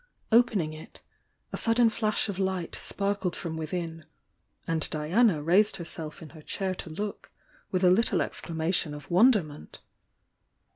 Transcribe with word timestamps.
Opening 0.31 0.73
it, 0.73 1.01
a 1.53 1.57
sudden 1.57 1.91
flash 1.91 2.27
of 2.27 2.39
light 2.39 2.73
sparkled 2.75 3.35
from 3.35 3.55
within— 3.55 4.03
and 4.67 4.89
Diana 4.89 5.43
raised 5.43 5.77
herself 5.77 6.23
in 6.23 6.29
her 6.29 6.41
chair 6.41 6.73
to 6.73 6.89
look, 6.89 7.31
with 7.69 7.83
a 7.83 7.91
little 7.91 8.19
exclamation 8.23 8.95
of 8.95 9.11
wonderment. 9.11 9.77